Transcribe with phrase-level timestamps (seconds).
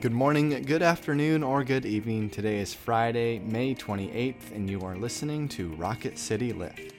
[0.00, 2.30] Good morning, good afternoon, or good evening.
[2.30, 6.94] Today is Friday, May 28th, and you are listening to Rocket City Lift.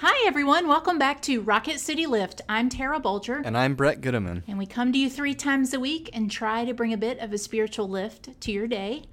[0.00, 0.68] Hi, everyone.
[0.68, 2.40] Welcome back to Rocket City Lift.
[2.48, 4.44] I'm Tara Bolger, And I'm Brett Goodeman.
[4.46, 7.18] and we come to you three times a week and try to bring a bit
[7.18, 9.06] of a spiritual lift to your day.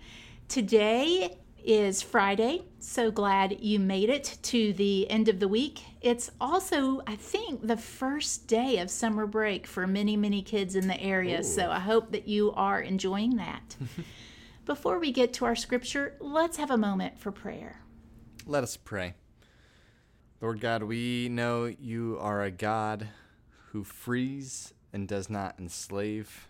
[0.48, 2.66] Today is Friday.
[2.80, 5.82] So glad you made it to the end of the week.
[6.02, 10.88] It's also, I think, the first day of summer break for many, many kids in
[10.88, 11.44] the area.
[11.44, 13.76] So I hope that you are enjoying that.
[14.66, 17.82] Before we get to our scripture, let's have a moment for prayer.
[18.46, 19.16] Let us pray.
[20.42, 23.08] Lord God, we know you are a God
[23.72, 26.48] who frees and does not enslave.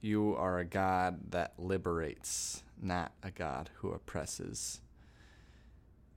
[0.00, 4.80] You are a God that liberates, not a God who oppresses.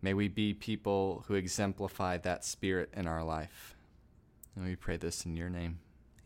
[0.02, 3.76] May we be people who exemplify that spirit in our life.
[4.56, 5.80] And we pray this in your name.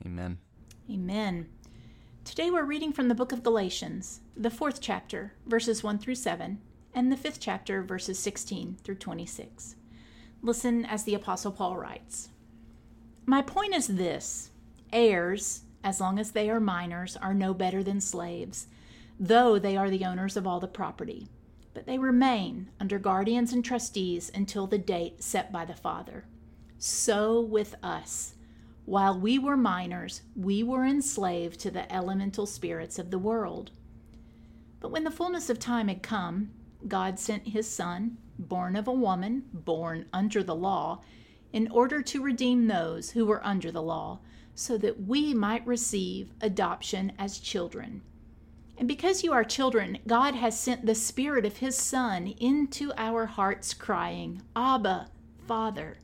[0.05, 0.37] Amen.
[0.89, 1.49] Amen.
[2.23, 6.61] Today we're reading from the book of Galatians, the fourth chapter, verses 1 through 7,
[6.93, 9.75] and the fifth chapter, verses 16 through 26.
[10.45, 12.27] Listen as the Apostle Paul writes
[13.25, 14.51] My point is this
[14.91, 18.67] heirs, as long as they are minors, are no better than slaves,
[19.17, 21.29] though they are the owners of all the property.
[21.73, 26.25] But they remain under guardians and trustees until the date set by the Father.
[26.77, 28.35] So with us.
[28.85, 33.71] While we were minors, we were enslaved to the elemental spirits of the world.
[34.81, 36.51] But when the fullness of time had come,
[36.85, 41.01] God sent his Son, born of a woman, born under the law,
[41.51, 44.19] in order to redeem those who were under the law,
[44.55, 48.01] so that we might receive adoption as children.
[48.77, 53.27] And because you are children, God has sent the Spirit of His Son into our
[53.27, 55.09] hearts, crying, Abba,
[55.47, 55.97] Father.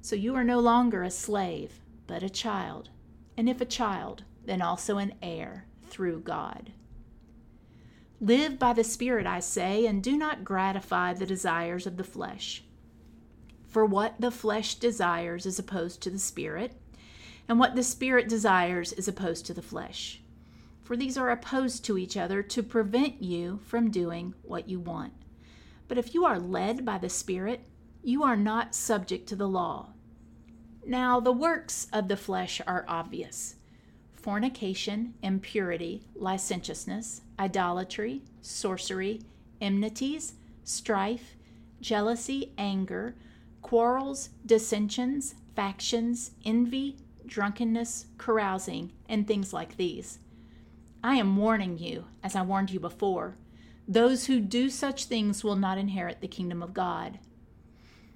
[0.00, 2.88] So you are no longer a slave, but a child.
[3.36, 6.72] And if a child, then also an heir through God.
[8.24, 12.64] Live by the Spirit, I say, and do not gratify the desires of the flesh.
[13.68, 16.72] For what the flesh desires is opposed to the Spirit,
[17.46, 20.22] and what the Spirit desires is opposed to the flesh.
[20.84, 25.12] For these are opposed to each other to prevent you from doing what you want.
[25.86, 27.60] But if you are led by the Spirit,
[28.02, 29.90] you are not subject to the law.
[30.86, 33.56] Now, the works of the flesh are obvious
[34.24, 39.20] fornication, impurity, licentiousness, idolatry, sorcery,
[39.60, 40.32] enmities,
[40.64, 41.36] strife,
[41.82, 43.14] jealousy, anger,
[43.60, 46.96] quarrels, dissensions, factions, envy,
[47.26, 50.20] drunkenness, carousing, and things like these.
[51.02, 53.36] I am warning you, as I warned you before.
[53.86, 57.18] Those who do such things will not inherit the kingdom of God.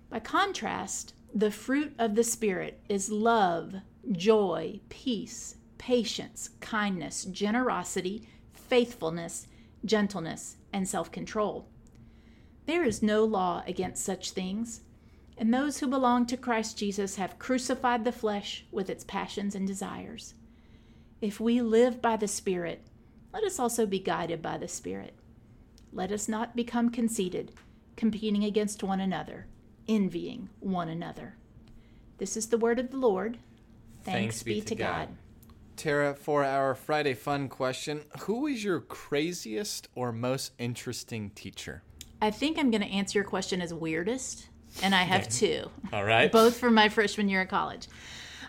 [0.09, 3.75] By contrast, the fruit of the Spirit is love,
[4.11, 9.47] joy, peace, patience, kindness, generosity, faithfulness,
[9.85, 11.69] gentleness, and self control.
[12.67, 14.83] There is no law against such things,
[15.39, 19.67] and those who belong to Christ Jesus have crucified the flesh with its passions and
[19.67, 20.35] desires.
[21.21, 22.87] If we live by the Spirit,
[23.33, 25.15] let us also be guided by the Spirit.
[25.93, 27.53] Let us not become conceited,
[27.97, 29.47] competing against one another,
[29.89, 31.37] envying one another.
[32.19, 33.39] This is the word of the Lord.
[34.03, 35.09] Thanks, be, to God.
[35.79, 41.85] Tara, for our Friday fun question, who is your craziest or most interesting teacher?
[42.21, 44.49] I think I'm going to answer your question as weirdest,
[44.83, 45.71] and I have two.
[45.93, 46.33] All right.
[46.33, 47.87] both from my freshman year of college.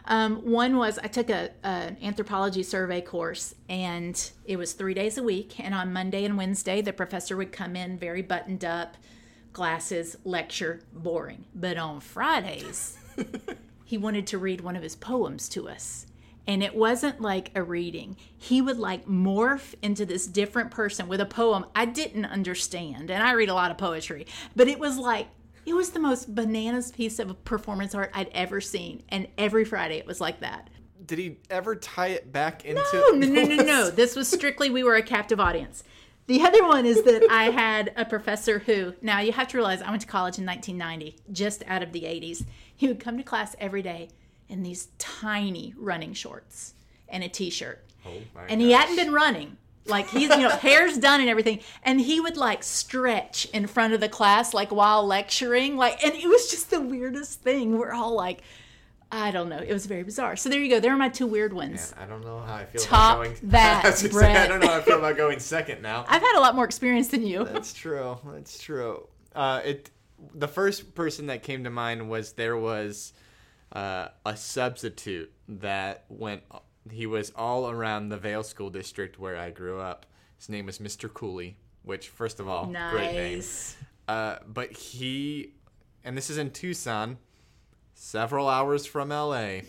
[0.05, 5.19] Um, one was I took a an anthropology survey course, and it was three days
[5.19, 5.59] a week.
[5.59, 8.97] And on Monday and Wednesday, the professor would come in very buttoned up,
[9.53, 11.45] glasses, lecture, boring.
[11.53, 12.97] But on Fridays,
[13.85, 16.07] he wanted to read one of his poems to us.
[16.49, 18.17] And it wasn't like a reading.
[18.35, 23.11] He would like morph into this different person with a poem I didn't understand.
[23.11, 24.25] And I read a lot of poetry,
[24.55, 25.27] but it was like
[25.67, 29.03] it was the most bananas piece of performance art I'd ever seen.
[29.09, 30.71] And every Friday it was like that.
[31.05, 32.81] Did he ever tie it back into?
[32.93, 33.89] No, no, no, no, no.
[33.91, 35.83] This was strictly we were a captive audience.
[36.25, 39.83] The other one is that I had a professor who, now you have to realize
[39.83, 42.45] I went to college in 1990, just out of the 80s.
[42.75, 44.09] He would come to class every day
[44.49, 46.73] in these tiny running shorts
[47.07, 47.83] and a t shirt.
[48.05, 49.57] Oh my and he hadn't been running.
[49.85, 51.59] Like he's, you know, hair's done and everything.
[51.83, 55.77] And he would like stretch in front of the class, like while lecturing.
[55.77, 57.77] Like, and it was just the weirdest thing.
[57.77, 58.41] We're all like,
[59.11, 59.57] I don't know.
[59.57, 60.35] It was very bizarre.
[60.35, 60.79] So there you go.
[60.79, 61.93] There are my two weird ones.
[61.99, 63.37] I don't know how I feel Top about going.
[63.51, 66.05] that, I, was gonna say, I don't know how I feel about going second now.
[66.07, 67.45] I've had a lot more experience than you.
[67.45, 68.17] That's true.
[68.25, 69.07] That's true.
[69.35, 69.89] Uh, it.
[70.35, 73.13] The first person that came to mind was there was
[73.71, 76.43] uh, a substitute that went.
[76.91, 80.05] He was all around the Vail School District where I grew up.
[80.37, 81.11] His name was Mr.
[81.13, 83.33] Cooley, which, first of all, great name.
[84.07, 85.53] Uh, but he,
[86.03, 87.17] and this is in Tucson,
[87.93, 89.59] several hours from LA,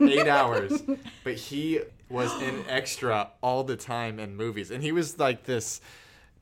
[0.00, 0.82] eight hours.
[1.24, 5.80] But he was in extra all the time in movies, and he was like this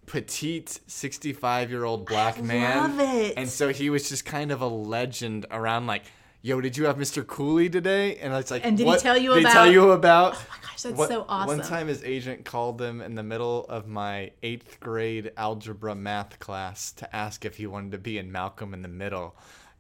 [0.07, 2.97] petite 65 year old black man.
[2.99, 3.35] love it.
[3.39, 6.03] And so he was just kind of a legend around like.
[6.47, 7.27] Yo, did you have Mr.
[7.27, 8.17] Cooley today?
[8.19, 10.35] And it's like, And did he tell you he about- tell you about?
[10.35, 11.57] Oh my gosh, that's One- so awesome.
[11.57, 16.39] One time, his agent called him in the middle of my eighth grade algebra math
[16.41, 19.35] class to ask if he wanted to be in Malcolm in the Middle.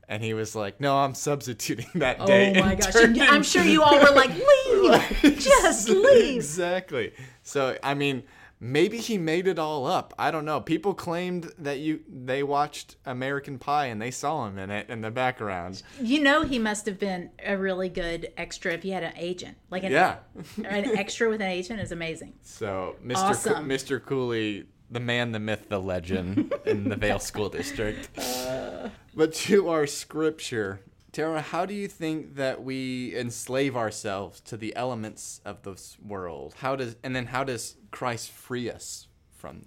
[0.08, 2.54] And he was like, No, I'm substituting that Oh day.
[2.58, 2.94] Oh my gosh.
[2.94, 4.30] turned I'm sure you all were like,
[5.22, 5.38] leave.
[5.38, 6.36] Just leave.
[6.36, 7.12] Exactly.
[7.42, 8.22] So, I mean,
[8.66, 10.14] maybe he made it all up.
[10.18, 10.58] I don't know.
[10.60, 15.02] People claimed that you they watched American Pie and they saw him in it in
[15.02, 15.82] the background.
[16.00, 19.58] You know he must have been a really good extra if he had an agent.
[19.70, 20.16] Like an, Yeah.
[20.64, 22.32] an extra with an agent is amazing.
[22.42, 23.44] So, Mr.
[23.54, 24.02] Co- Mr.
[24.04, 28.08] Cooley, the man, the myth, the legend in the Vail School District.
[28.18, 28.88] Uh.
[29.14, 30.80] But to our scripture,
[31.14, 36.56] Tara, how do you think that we enslave ourselves to the elements of this world?
[36.58, 39.06] How does and then how does Christ free us
[39.36, 39.66] from?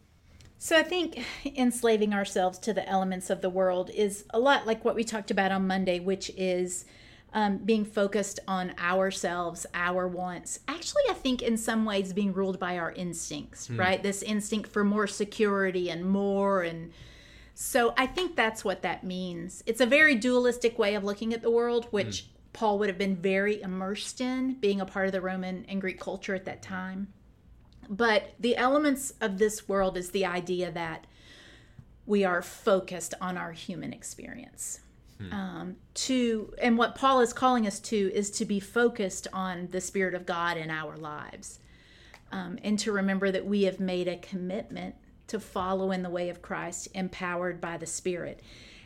[0.57, 4.83] So I think enslaving ourselves to the elements of the world is a lot like
[4.83, 6.83] what we talked about on Monday, which is
[7.31, 10.59] um, being focused on ourselves, our wants.
[10.67, 14.03] Actually, I think in some ways being ruled by our instincts, right?
[14.03, 16.91] This instinct for more security and more and
[17.59, 19.63] so I think that's what that means.
[19.65, 23.15] It's a very dualistic way of looking at the world, which Paul would have been
[23.15, 27.07] very immersed in, being a part of the Roman and Greek culture at that time.
[27.89, 31.07] But the elements of this world is the idea that
[32.06, 34.81] we are focused on our human experience.
[35.31, 39.81] Um, to and what Paul is calling us to is to be focused on the
[39.81, 41.57] Spirit of God in our lives,
[42.31, 44.94] um, and to remember that we have made a commitment
[45.27, 48.41] to follow in the way of Christ, empowered by the Spirit.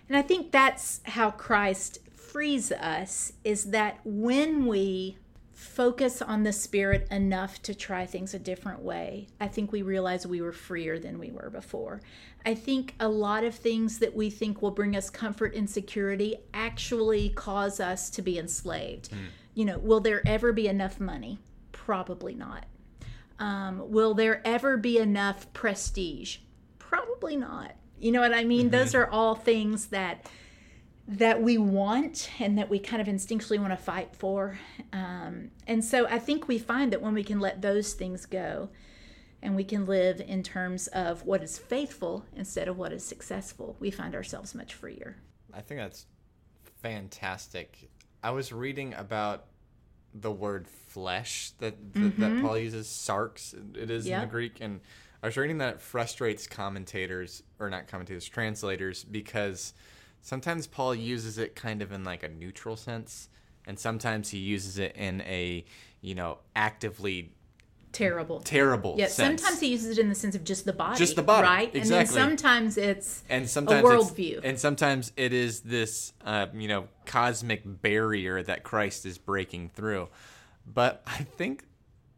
[0.07, 5.17] And I think that's how Christ frees us is that when we
[5.53, 10.25] focus on the Spirit enough to try things a different way, I think we realize
[10.25, 12.01] we were freer than we were before.
[12.45, 16.37] I think a lot of things that we think will bring us comfort and security
[16.53, 19.09] actually cause us to be enslaved.
[19.09, 19.17] Hmm.
[19.53, 21.39] You know, will there ever be enough money?
[21.71, 22.65] Probably not.
[23.41, 26.37] Um, will there ever be enough prestige?
[26.77, 27.73] Probably not.
[27.99, 28.69] You know what I mean?
[28.69, 30.29] Those are all things that
[31.07, 34.59] that we want and that we kind of instinctually want to fight for.
[34.93, 38.69] Um, and so I think we find that when we can let those things go
[39.41, 43.75] and we can live in terms of what is faithful instead of what is successful,
[43.79, 45.17] we find ourselves much freer.
[45.53, 46.05] I think that's
[46.81, 47.89] fantastic.
[48.23, 49.47] I was reading about
[50.13, 52.45] the word flesh that that, that mm-hmm.
[52.45, 53.53] Paul uses, sarx.
[53.77, 54.81] It is in the Greek, and
[55.23, 59.73] I was reading that it frustrates commentators or not commentators, translators, because
[60.21, 63.29] sometimes Paul uses it kind of in like a neutral sense,
[63.65, 65.63] and sometimes he uses it in a
[66.01, 67.31] you know actively
[67.91, 68.39] Terrible.
[68.41, 69.41] terrible yeah, sense.
[69.41, 70.97] sometimes he uses it in the sense of just the body.
[70.97, 71.75] Just the body, Right?
[71.75, 71.97] exactly.
[71.97, 72.07] And then
[72.37, 74.39] sometimes it's and sometimes a worldview.
[74.43, 80.07] and sometimes it is this uh, you know cosmic barrier that Christ is breaking through.
[80.65, 81.65] But I think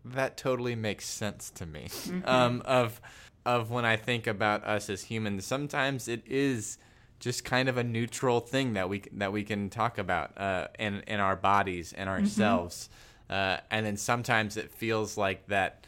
[0.05, 1.87] that totally makes sense to me.
[1.89, 2.27] Mm-hmm.
[2.29, 3.01] Um, of
[3.45, 6.77] of when I think about us as humans, sometimes it is
[7.19, 11.01] just kind of a neutral thing that we that we can talk about uh, in
[11.07, 12.25] in our bodies and Mm-hmm.
[13.33, 15.87] Uh, and then sometimes it feels like that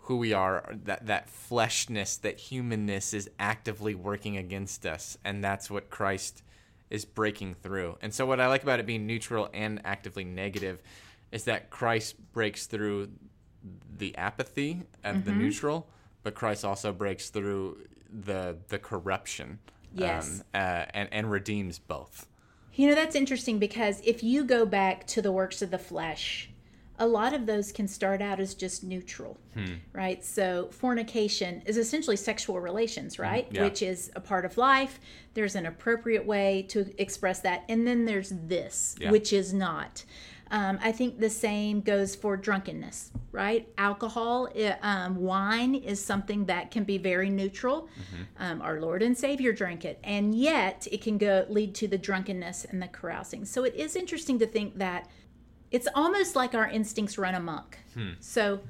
[0.00, 5.16] who we are that that fleshness that humanness is actively working against us.
[5.24, 6.42] And that's what christ
[6.90, 7.96] is breaking through.
[8.02, 10.82] And so what i like about it being neutral and actively negative
[11.32, 13.08] is that christ breaks through
[13.96, 15.88] the apathy of the neutral
[16.22, 17.78] but christ also breaks through
[18.12, 19.58] the the corruption
[19.94, 20.40] Yes.
[20.40, 22.26] um, uh, and and redeems both.
[22.74, 26.50] You know, that's interesting because if you go back to the works of the flesh,
[26.98, 29.36] a lot of those can start out as just neutral,
[29.92, 30.24] right?
[30.24, 33.48] So, fornication is essentially sexual relations, right?
[33.50, 33.62] yeah.
[33.64, 35.00] Which is a part of life.
[35.34, 37.64] There's an appropriate way to express that.
[37.68, 39.10] And then there's this, Yeah.
[39.10, 40.04] which is not.
[40.50, 43.66] Um, I think the same goes for drunkenness, right?
[43.76, 44.48] Alcohol,
[44.82, 47.88] um, wine is something that can be very neutral.
[48.38, 51.98] Um, our Lord and Savior drank it, and yet it can go lead to the
[51.98, 53.44] drunkenness and the carousing.
[53.46, 55.08] So it is interesting to think that
[55.74, 57.78] it's almost like our instincts run amok.
[57.94, 58.12] Hmm.
[58.20, 58.60] So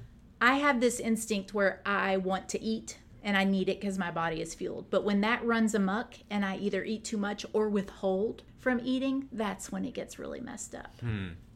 [0.41, 4.11] I have this instinct where I want to eat and I need it because my
[4.11, 4.89] body is fueled.
[4.89, 9.29] But when that runs amok and I either eat too much or withhold from eating,
[9.33, 10.95] that's when it gets really messed up.
[11.03, 11.54] I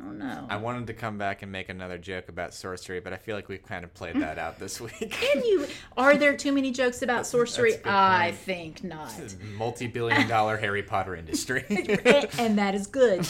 [0.00, 0.46] don't know.
[0.48, 3.48] I wanted to come back and make another joke about sorcery, but I feel like
[3.48, 5.10] we've kind of played that out this week.
[5.10, 5.66] Can you?
[5.96, 7.74] Are there too many jokes about sorcery?
[7.84, 9.12] I think not.
[9.56, 11.64] Multi-billion dollar Harry Potter industry.
[11.70, 13.26] and, and that is good.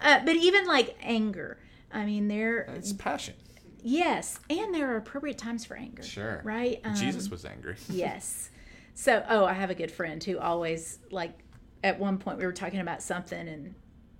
[0.00, 1.58] uh, but even like anger,
[1.92, 3.34] I mean, there, it's passion.
[3.82, 6.02] yes, and there are appropriate times for anger.
[6.02, 6.40] Sure.
[6.44, 6.80] Right?
[6.84, 7.76] Um, Jesus was angry.
[7.88, 8.50] Yes.
[8.94, 11.38] So, oh, I have a good friend who always, like,
[11.84, 13.74] at one point we were talking about something and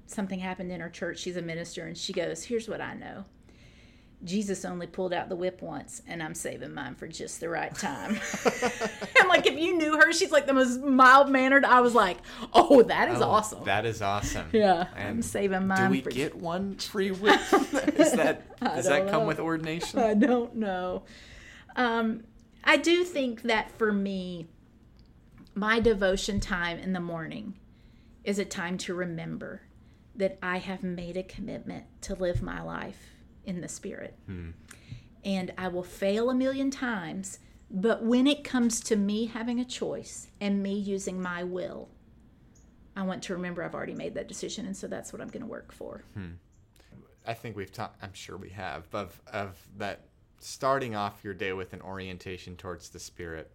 [0.09, 1.19] something happened in her church.
[1.21, 3.25] She's a minister and she goes, Here's what I know
[4.25, 7.73] Jesus only pulled out the whip once, and I'm saving mine for just the right
[7.73, 8.19] time.
[9.21, 11.65] I'm like, if you knew her, she's like the most mild mannered.
[11.65, 12.19] I was like,
[12.53, 13.65] Oh, that is Oh, awesome.
[13.65, 14.49] That is awesome.
[14.53, 17.41] yeah, I'm And saving Do mine we for get one free whip?
[17.97, 19.27] is that does that don't come know.
[19.29, 20.01] with ordination?
[20.01, 21.05] I don't know.
[21.77, 22.25] Um,
[22.65, 24.49] I do think that for me,
[25.55, 27.55] my devotion time in the morning
[28.25, 29.63] is a time to remember
[30.19, 34.15] that I have made a commitment to live my life in the Spirit.
[34.27, 34.51] Hmm.
[35.25, 37.39] And I will fail a million times,
[37.71, 41.89] but when it comes to me having a choice and me using my will,
[42.97, 45.43] I want to remember I've already made that decision, and so that's what I'm going
[45.43, 46.03] to work for.
[46.15, 46.33] Hmm.
[47.27, 48.03] I think we've talked.
[48.03, 50.07] I'm sure we have of of that
[50.41, 53.51] starting off your day with an orientation towards the spirit,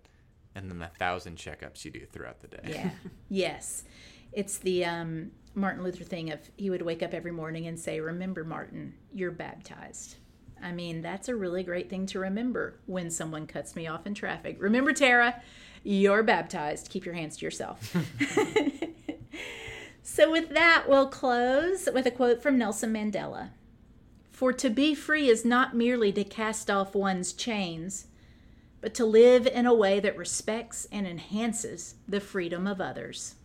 [0.56, 2.70] and then the thousand checkups you do throughout the day.
[2.70, 2.90] Yeah.
[3.30, 3.84] yes.
[4.34, 8.00] It's the um, Martin Luther thing of he would wake up every morning and say,
[8.00, 10.16] Remember, Martin, you're baptized.
[10.62, 14.14] I mean, that's a really great thing to remember when someone cuts me off in
[14.14, 14.58] traffic.
[14.60, 15.42] Remember, Tara,
[15.84, 16.90] you're baptized.
[16.90, 17.96] Keep your hands to yourself.
[20.04, 23.50] so, with that, we'll close with a quote from Nelson Mandela
[24.32, 28.08] For to be free is not merely to cast off one's chains,
[28.80, 33.36] but to live in a way that respects and enhances the freedom of others.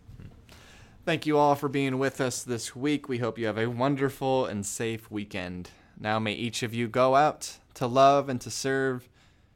[1.08, 3.08] Thank you all for being with us this week.
[3.08, 5.70] We hope you have a wonderful and safe weekend.
[5.98, 9.08] Now may each of you go out to love and to serve,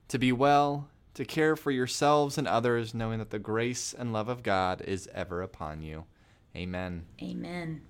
[0.08, 4.30] to be well, to care for yourselves and others, knowing that the grace and love
[4.30, 6.06] of God is ever upon you.
[6.56, 7.04] Amen.
[7.22, 7.82] Amen.